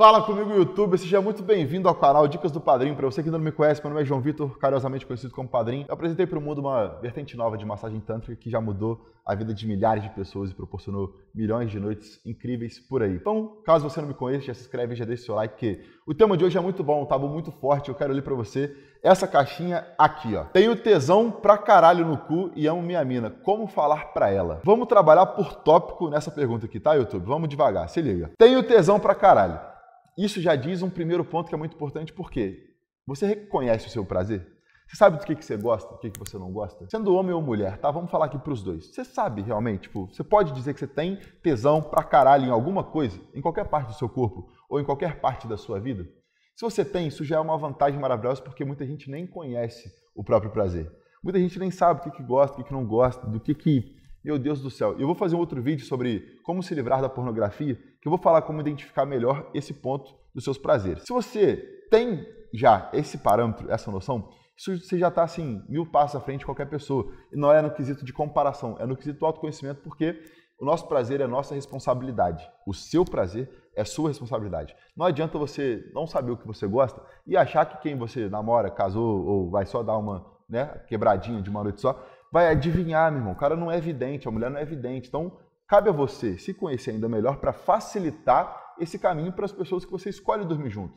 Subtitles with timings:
[0.00, 0.96] Fala comigo, YouTube.
[0.96, 2.96] Seja muito bem-vindo ao canal Dicas do Padrinho.
[2.96, 5.46] Para você que ainda não me conhece, meu nome é João Vitor, carinhosamente conhecido como
[5.46, 5.84] Padrinho.
[5.86, 9.34] Eu apresentei para o mundo uma vertente nova de massagem tântrica que já mudou a
[9.34, 13.14] vida de milhares de pessoas e proporcionou milhões de noites incríveis por aí.
[13.14, 15.54] Então, caso você não me conheça, já se inscreve e já deixa o seu like,
[15.58, 17.90] que o tema de hoje é muito bom, um tabu muito forte.
[17.90, 20.44] Eu quero ler para você essa caixinha aqui, ó.
[20.44, 23.28] Tenho tesão pra caralho no cu e amo minha mina.
[23.28, 24.62] Como falar pra ela?
[24.64, 27.26] Vamos trabalhar por tópico nessa pergunta aqui, tá, YouTube?
[27.26, 28.30] Vamos devagar, se liga.
[28.38, 29.68] Tenho tesão pra caralho.
[30.16, 32.74] Isso já diz um primeiro ponto que é muito importante, porque
[33.06, 34.46] você reconhece o seu prazer?
[34.86, 36.84] Você sabe do que, que você gosta, do que, que você não gosta?
[36.90, 37.90] Sendo homem ou mulher, tá?
[37.92, 38.92] Vamos falar aqui pros dois.
[38.92, 42.82] Você sabe realmente, tipo, você pode dizer que você tem tesão pra caralho em alguma
[42.82, 46.08] coisa, em qualquer parte do seu corpo ou em qualquer parte da sua vida?
[46.56, 50.24] Se você tem, isso já é uma vantagem maravilhosa porque muita gente nem conhece o
[50.24, 50.90] próprio prazer.
[51.22, 53.54] Muita gente nem sabe o que, que gosta, o que, que não gosta, do que
[53.54, 54.98] que meu Deus do céu.
[54.98, 58.18] Eu vou fazer um outro vídeo sobre como se livrar da pornografia, que eu vou
[58.18, 61.04] falar como identificar melhor esse ponto dos seus prazeres.
[61.04, 61.56] Se você
[61.90, 66.40] tem já esse parâmetro, essa noção, isso você já está assim, mil passos à frente
[66.40, 67.10] de qualquer pessoa.
[67.32, 70.20] E não é no quesito de comparação, é no quesito do autoconhecimento, porque
[70.60, 72.46] o nosso prazer é nossa responsabilidade.
[72.66, 74.76] O seu prazer é sua responsabilidade.
[74.94, 78.70] Não adianta você não saber o que você gosta e achar que quem você namora,
[78.70, 83.20] casou ou vai só dar uma né, quebradinha de uma noite só, vai adivinhar, meu
[83.20, 83.32] irmão.
[83.32, 85.08] O cara não é evidente, a mulher não é evidente.
[85.08, 89.84] Então, cabe a você se conhecer ainda melhor para facilitar esse caminho para as pessoas
[89.84, 90.94] que você escolhe dormir junto.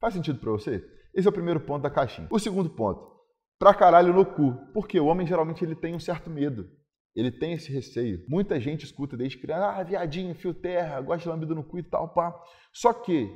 [0.00, 0.84] Faz sentido para você?
[1.14, 2.28] Esse é o primeiro ponto da caixinha.
[2.30, 3.10] O segundo ponto,
[3.58, 4.54] pra caralho no cu.
[4.72, 6.68] Porque o homem geralmente ele tem um certo medo.
[7.14, 8.22] Ele tem esse receio.
[8.28, 11.82] Muita gente escuta desde criança, ah, viadinho, fio terra, gosta de lambido no cu e
[11.82, 12.38] tal, pá.
[12.72, 13.34] Só que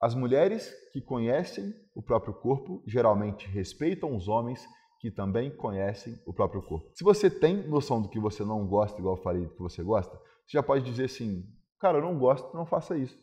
[0.00, 4.62] as mulheres que conhecem o próprio corpo geralmente respeitam os homens
[5.06, 6.90] que também conhecem o próprio corpo.
[6.92, 9.80] Se você tem noção do que você não gosta, igual eu falei do que você
[9.80, 11.44] gosta, você já pode dizer assim,
[11.78, 13.16] cara, eu não gosto, não faça isso.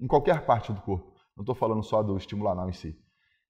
[0.00, 1.14] Em qualquer parte do corpo.
[1.36, 2.98] Não estou falando só do estímulo anal em si.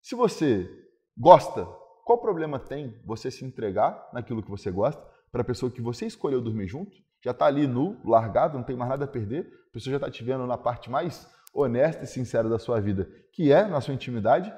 [0.03, 0.69] Se você
[1.17, 1.65] gosta,
[2.05, 6.05] qual problema tem você se entregar naquilo que você gosta para a pessoa que você
[6.05, 6.95] escolheu dormir junto?
[7.25, 9.51] Já está ali nu, largado, não tem mais nada a perder.
[9.71, 13.09] A pessoa já está te vendo na parte mais honesta e sincera da sua vida,
[13.33, 14.53] que é na sua intimidade.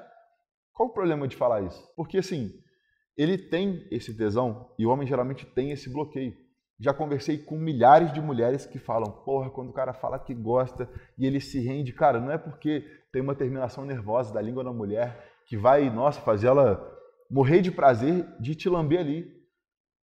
[0.73, 1.81] Qual o problema de falar isso?
[1.95, 2.51] Porque assim,
[3.17, 6.35] ele tem esse tesão e o homem geralmente tem esse bloqueio.
[6.79, 10.87] Já conversei com milhares de mulheres que falam, porra, quando o cara fala que gosta
[11.17, 14.71] e ele se rende, cara, não é porque tem uma terminação nervosa da língua da
[14.71, 16.79] mulher que vai, nossa, fazer ela
[17.31, 19.35] morrer de prazer de te lamber ali.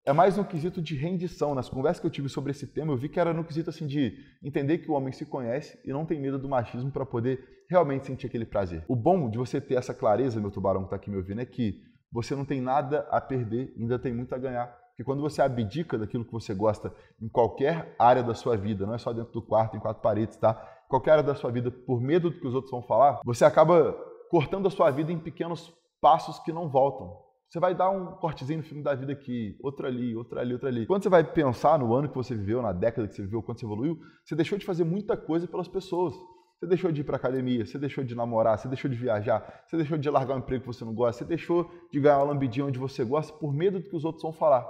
[0.05, 1.55] É mais no quesito de rendição.
[1.55, 3.87] Nas conversas que eu tive sobre esse tema, eu vi que era no quesito assim
[3.87, 7.39] de entender que o homem se conhece e não tem medo do machismo para poder
[7.69, 8.83] realmente sentir aquele prazer.
[8.87, 11.45] O bom de você ter essa clareza, meu tubarão que está aqui me ouvindo, é
[11.45, 11.81] que
[12.15, 14.67] você não tem nada a perder, ainda tem muito a ganhar.
[14.87, 18.93] Porque quando você abdica daquilo que você gosta em qualquer área da sua vida, não
[18.93, 20.53] é só dentro do quarto, em quatro paredes, tá?
[20.87, 23.91] Qualquer área da sua vida, por medo do que os outros vão falar, você acaba
[24.29, 27.17] cortando a sua vida em pequenos passos que não voltam.
[27.49, 30.69] Você vai dar um cortezinho no filme da vida aqui, outro ali, outro ali, outro
[30.69, 30.85] ali.
[30.85, 33.59] Quando você vai pensar no ano que você viveu, na década que você viveu, quando
[33.59, 36.13] você evoluiu, você deixou de fazer muita coisa pelas pessoas.
[36.59, 39.75] Você deixou de ir para academia, você deixou de namorar, você deixou de viajar, você
[39.75, 42.65] deixou de largar um emprego que você não gosta, você deixou de ganhar uma lambidinha
[42.65, 44.65] onde você gosta por medo do que os outros vão falar.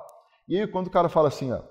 [0.48, 1.62] E aí quando o cara fala assim, ó,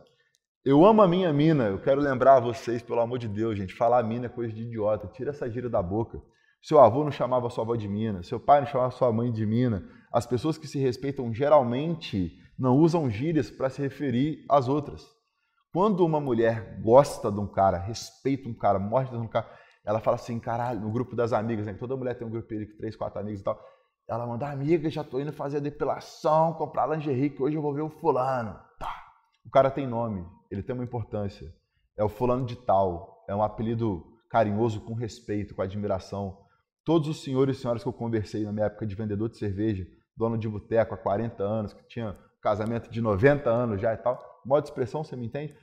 [0.64, 3.74] eu amo a minha mina, eu quero lembrar a vocês, pelo amor de Deus, gente,
[3.74, 6.22] falar mina é coisa de idiota, tira essa gíria da boca.
[6.62, 9.44] Seu avô não chamava sua avó de mina, seu pai não chamava sua mãe de
[9.44, 9.86] mina.
[10.10, 15.04] As pessoas que se respeitam geralmente não usam gírias para se referir às outras.
[15.70, 19.46] Quando uma mulher gosta de um cara, respeita um cara, mostra um cara,
[19.84, 21.74] ela fala assim, caralho, no grupo das amigas, né?
[21.74, 23.62] Toda mulher tem um grupo de três, quatro amigos e tal.
[24.08, 27.74] Ela manda, amiga, já tô indo fazer a depilação, comprar lingerie, que hoje eu vou
[27.74, 28.58] ver o fulano.
[28.78, 28.94] Tá.
[29.44, 31.54] O cara tem nome, ele tem uma importância.
[31.96, 33.24] É o fulano de tal.
[33.28, 36.38] É um apelido carinhoso, com respeito, com admiração.
[36.84, 39.86] Todos os senhores e senhoras que eu conversei na minha época de vendedor de cerveja,
[40.16, 44.42] dono de boteco há 40 anos, que tinha casamento de 90 anos já e tal,
[44.44, 45.56] modo de expressão, você me entende?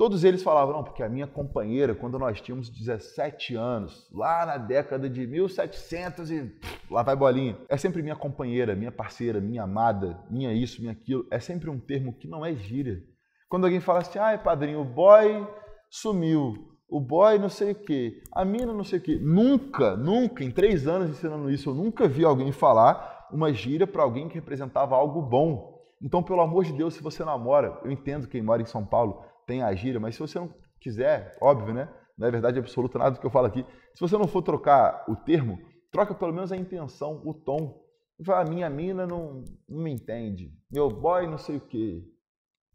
[0.00, 4.56] Todos eles falavam, não, porque a minha companheira, quando nós tínhamos 17 anos, lá na
[4.56, 6.50] década de 1700 e
[6.90, 11.26] lá vai bolinha, é sempre minha companheira, minha parceira, minha amada, minha isso, minha aquilo,
[11.30, 12.98] é sempre um termo que não é gíria.
[13.46, 15.46] Quando alguém fala assim, ai padrinho, o boy
[15.90, 16.54] sumiu,
[16.88, 19.18] o boy não sei o quê, a mina não sei o quê.
[19.20, 24.02] Nunca, nunca, em três anos ensinando isso, eu nunca vi alguém falar uma gíria para
[24.02, 25.69] alguém que representava algo bom.
[26.02, 29.22] Então, pelo amor de Deus, se você namora, eu entendo quem mora em São Paulo
[29.46, 31.88] tem a gíria, mas se você não quiser, óbvio, né?
[32.16, 33.64] Não é verdade absoluta nada do que eu falo aqui.
[33.94, 35.58] Se você não for trocar o termo,
[35.90, 37.82] troca pelo menos a intenção, o tom.
[38.24, 42.04] Fala, a minha mina não, não me entende, meu boy não sei o quê.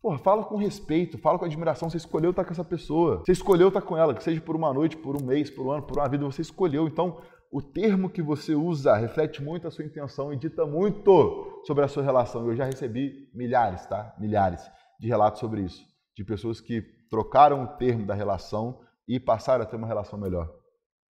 [0.02, 1.90] Porra, fala com respeito, fala com admiração.
[1.90, 3.24] Você escolheu estar com essa pessoa.
[3.26, 5.72] Você escolheu estar com ela, que seja por uma noite, por um mês, por um
[5.72, 6.88] ano, por uma vida, você escolheu.
[6.88, 7.20] Então,
[7.52, 11.88] o termo que você usa reflete muito a sua intenção e dita muito sobre a
[11.88, 12.46] sua relação.
[12.48, 14.14] Eu já recebi milhares, tá?
[14.20, 14.70] Milhares
[15.00, 15.84] de relatos sobre isso.
[16.16, 20.50] De pessoas que trocaram o termo da relação e passaram a ter uma relação melhor.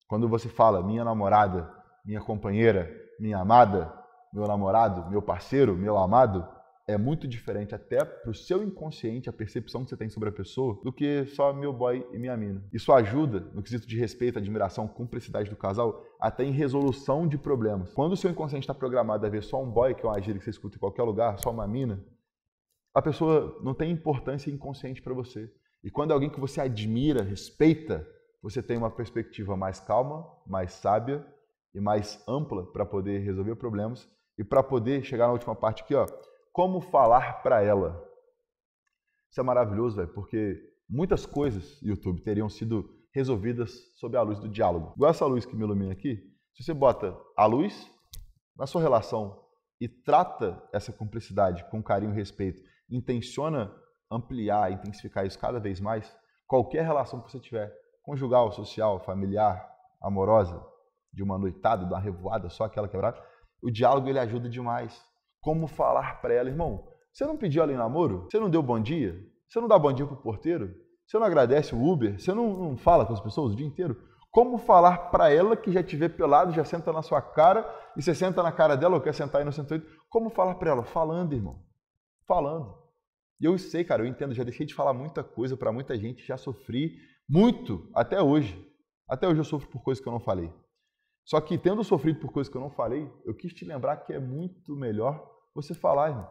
[0.07, 1.69] Quando você fala minha namorada,
[2.05, 2.89] minha companheira,
[3.19, 3.93] minha amada,
[4.33, 6.47] meu namorado, meu parceiro, meu amado,
[6.89, 10.31] é muito diferente até para o seu inconsciente, a percepção que você tem sobre a
[10.31, 12.63] pessoa, do que só meu boy e minha mina.
[12.73, 17.93] Isso ajuda, no quesito de respeito, admiração, cumplicidade do casal, até em resolução de problemas.
[17.93, 20.39] Quando o seu inconsciente está programado a ver só um boy, que é uma gíria
[20.39, 22.03] que você escuta em qualquer lugar, só uma mina,
[22.91, 25.47] a pessoa não tem importância inconsciente para você.
[25.83, 28.07] E quando é alguém que você admira, respeita,
[28.41, 31.23] você tem uma perspectiva mais calma, mais sábia
[31.71, 34.09] e mais ampla para poder resolver problemas
[34.39, 36.07] e para poder chegar na última parte aqui, ó,
[36.59, 38.05] como falar para ela.
[39.31, 42.83] Isso é maravilhoso, velho, porque muitas coisas, YouTube, teriam sido
[43.13, 44.91] resolvidas sob a luz do diálogo.
[44.97, 46.17] Igual essa luz que me ilumina aqui,
[46.53, 47.89] se você bota a luz
[48.57, 49.41] na sua relação
[49.79, 53.73] e trata essa cumplicidade com carinho e respeito, intenciona
[54.11, 56.13] ampliar, intensificar isso cada vez mais,
[56.45, 57.73] qualquer relação que você tiver,
[58.03, 59.65] conjugal, social, familiar,
[60.03, 60.61] amorosa,
[61.13, 63.17] de uma noitada, de uma revoada, só aquela quebrada,
[63.63, 65.07] o diálogo ele ajuda demais.
[65.41, 68.27] Como falar para ela, irmão, você não pediu ela em namoro?
[68.29, 69.19] Você não deu bom dia?
[69.47, 70.73] Você não dá bom dia pro porteiro?
[71.07, 72.19] Você não agradece o Uber?
[72.19, 73.97] Você não, não fala com as pessoas o dia inteiro?
[74.31, 78.01] Como falar para ela que já te vê pelado, já senta na sua cara e
[78.01, 79.85] você senta na cara dela ou quer sentar aí no 108?
[80.07, 80.83] Como falar para ela?
[80.83, 81.63] Falando, irmão.
[82.27, 82.77] Falando.
[83.41, 86.25] E eu sei, cara, eu entendo, já deixei de falar muita coisa para muita gente,
[86.25, 86.97] já sofri
[87.27, 88.63] muito até hoje.
[89.07, 90.53] Até hoje eu sofro por coisas que eu não falei.
[91.25, 94.13] Só que tendo sofrido por coisas que eu não falei, eu quis te lembrar que
[94.13, 95.23] é muito melhor
[95.53, 96.29] você falar, irmão.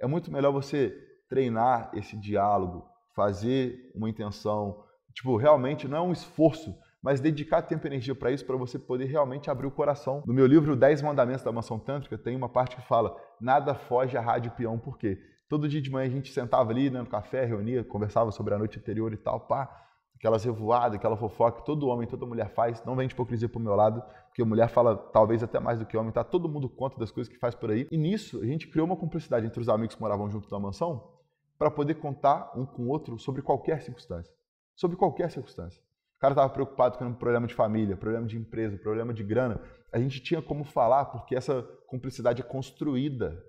[0.00, 0.94] É muito melhor você
[1.28, 4.84] treinar esse diálogo, fazer uma intenção,
[5.14, 8.78] tipo, realmente não é um esforço, mas dedicar tempo e energia para isso, para você
[8.78, 10.22] poder realmente abrir o coração.
[10.26, 14.16] No meu livro 10 Mandamentos da Mansão Tântrica, tem uma parte que fala: nada foge
[14.16, 15.18] à rádio peão, por quê?
[15.48, 18.58] Todo dia de manhã a gente sentava ali né, no café, reunia, conversava sobre a
[18.58, 19.85] noite anterior e tal, pá.
[20.16, 22.82] Aquelas revoadas, aquela fofoca que todo homem, toda mulher faz.
[22.84, 25.96] Não vem de hipocrisia pro meu lado, porque mulher fala talvez até mais do que
[25.96, 27.86] homem, tá todo mundo conta das coisas que faz por aí.
[27.90, 31.10] E nisso a gente criou uma cumplicidade entre os amigos que moravam junto da mansão
[31.58, 34.34] para poder contar um com o outro sobre qualquer circunstância.
[34.74, 35.80] Sobre qualquer circunstância.
[36.16, 39.60] O cara estava preocupado com um problema de família, problema de empresa, problema de grana.
[39.92, 43.42] A gente tinha como falar porque essa cumplicidade é construída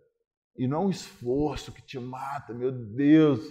[0.58, 3.42] e não é um esforço que te mata, meu Deus.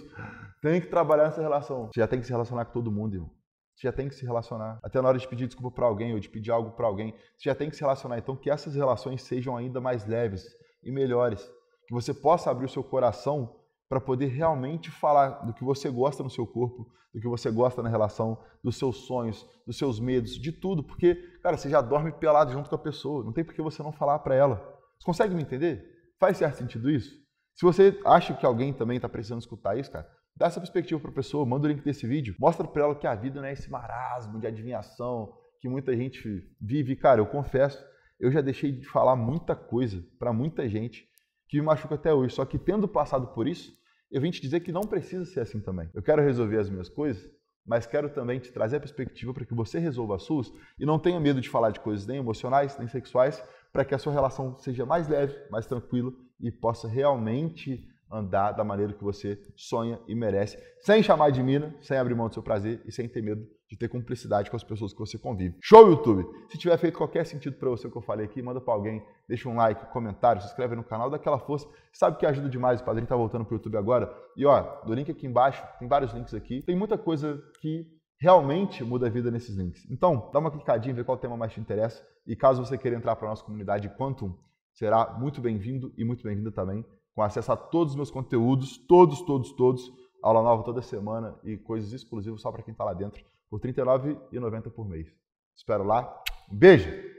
[0.61, 1.87] Tem que trabalhar nessa relação.
[1.87, 3.31] Você já tem que se relacionar com todo mundo, irmão.
[3.75, 4.79] Você já tem que se relacionar.
[4.83, 7.49] Até na hora de pedir desculpa para alguém ou de pedir algo para alguém, você
[7.49, 8.17] já tem que se relacionar.
[8.17, 10.45] Então, que essas relações sejam ainda mais leves
[10.83, 11.47] e melhores.
[11.87, 13.55] Que você possa abrir o seu coração
[13.87, 17.81] para poder realmente falar do que você gosta no seu corpo, do que você gosta
[17.81, 20.83] na relação, dos seus sonhos, dos seus medos, de tudo.
[20.83, 23.23] Porque, cara, você já dorme pelado junto com a pessoa.
[23.23, 24.55] Não tem por que você não falar para ela.
[24.99, 25.96] Você consegue me entender?
[26.19, 27.15] Faz certo sentido isso?
[27.55, 31.11] Se você acha que alguém também está precisando escutar isso, cara, dá essa perspectiva para
[31.11, 33.53] a pessoa, manda o link desse vídeo, mostra para ela que a vida não é
[33.53, 36.95] esse marasmo de adivinhação que muita gente vive.
[36.95, 37.83] Cara, eu confesso,
[38.19, 41.07] eu já deixei de falar muita coisa para muita gente
[41.47, 42.35] que me machuca até hoje.
[42.35, 43.75] Só que tendo passado por isso,
[44.11, 45.89] eu vim te dizer que não precisa ser assim também.
[45.93, 47.29] Eu quero resolver as minhas coisas,
[47.65, 50.97] mas quero também te trazer a perspectiva para que você resolva as suas e não
[50.97, 54.57] tenha medo de falar de coisas nem emocionais, nem sexuais, para que a sua relação
[54.57, 60.15] seja mais leve, mais tranquila e possa realmente andar da maneira que você sonha e
[60.15, 63.45] merece, sem chamar de mina, sem abrir mão do seu prazer e sem ter medo
[63.69, 65.57] de ter cumplicidade com as pessoas que você convive.
[65.61, 66.25] Show, YouTube!
[66.49, 69.03] Se tiver feito qualquer sentido para você o que eu falei aqui, manda para alguém,
[69.27, 71.67] deixa um like, comentário, se inscreve no canal, dá aquela força.
[71.91, 74.09] Sabe que ajuda demais, o padrinho está voltando para o YouTube agora.
[74.37, 76.61] E ó, do link aqui embaixo, tem vários links aqui.
[76.61, 77.85] Tem muita coisa que
[78.19, 79.85] realmente muda a vida nesses links.
[79.89, 82.05] Então, dá uma clicadinha, vê qual tema mais te interessa.
[82.25, 84.35] E caso você queira entrar para a nossa comunidade Quantum,
[84.73, 89.21] será muito bem-vindo e muito bem-vinda também, com acesso a todos os meus conteúdos, todos,
[89.21, 93.23] todos, todos, aula nova toda semana e coisas exclusivas só para quem está lá dentro,
[93.49, 95.07] por R$ 39,90 por mês.
[95.55, 96.21] Espero lá.
[96.51, 97.16] Um beijo!